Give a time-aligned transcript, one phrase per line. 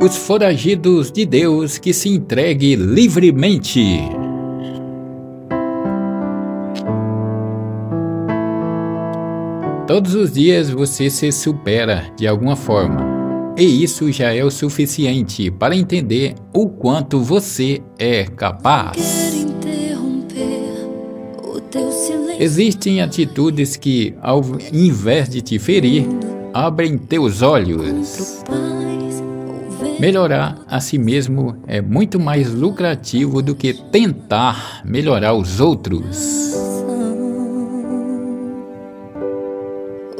[0.00, 4.00] os foragidos de Deus que se entregue livremente.
[9.86, 15.50] Todos os dias você se supera de alguma forma, e isso já é o suficiente
[15.50, 19.44] para entender o quanto você é capaz.
[22.38, 24.42] Existem atitudes que, ao
[24.72, 26.04] invés de te ferir,
[26.52, 28.42] abrem teus olhos.
[30.04, 36.52] Melhorar a si mesmo é muito mais lucrativo do que tentar melhorar os outros.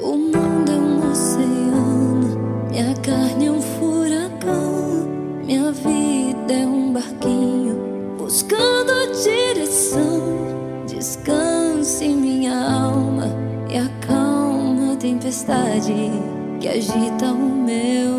[0.02, 5.07] O mundo é um oceano, minha carne é um furacão,
[5.45, 8.91] minha vida é um barquinho buscando
[9.23, 10.87] direção.
[10.87, 13.27] Descanse minha alma
[13.71, 16.10] e acalma a tempestade
[16.59, 18.13] que agita o meu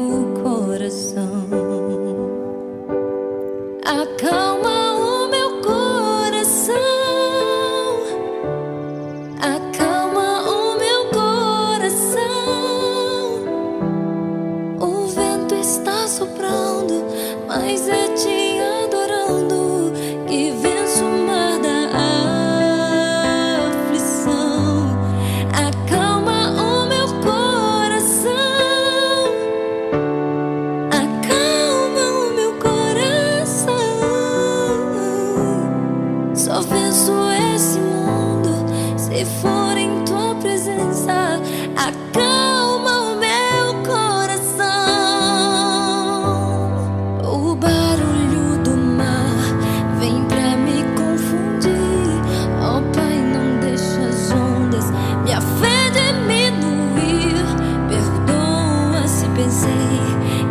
[16.05, 17.03] está soprando,
[17.47, 18.44] mas é te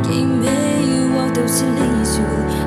[0.05, 0.47] 给每
[1.17, 2.64] 我都是泪珠。